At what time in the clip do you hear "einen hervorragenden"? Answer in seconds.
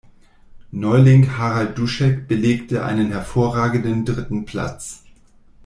2.83-4.03